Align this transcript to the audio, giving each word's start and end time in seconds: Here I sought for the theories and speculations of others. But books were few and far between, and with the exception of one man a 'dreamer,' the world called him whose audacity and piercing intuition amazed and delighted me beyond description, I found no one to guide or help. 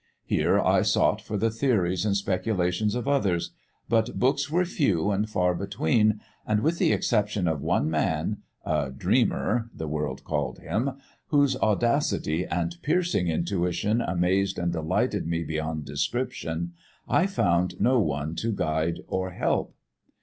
Here 0.25 0.59
I 0.59 0.81
sought 0.81 1.21
for 1.21 1.37
the 1.37 1.51
theories 1.51 2.07
and 2.07 2.17
speculations 2.17 2.95
of 2.95 3.07
others. 3.07 3.51
But 3.87 4.17
books 4.17 4.49
were 4.49 4.65
few 4.65 5.11
and 5.11 5.29
far 5.29 5.53
between, 5.53 6.21
and 6.43 6.61
with 6.61 6.79
the 6.79 6.91
exception 6.91 7.47
of 7.47 7.61
one 7.61 7.87
man 7.87 8.37
a 8.65 8.89
'dreamer,' 8.89 9.69
the 9.71 9.87
world 9.87 10.23
called 10.23 10.57
him 10.57 10.89
whose 11.27 11.55
audacity 11.57 12.47
and 12.47 12.77
piercing 12.81 13.27
intuition 13.27 14.01
amazed 14.01 14.57
and 14.57 14.73
delighted 14.73 15.27
me 15.27 15.43
beyond 15.43 15.85
description, 15.85 16.73
I 17.07 17.27
found 17.27 17.79
no 17.79 17.99
one 17.99 18.33
to 18.37 18.51
guide 18.51 19.01
or 19.07 19.29
help. 19.29 19.75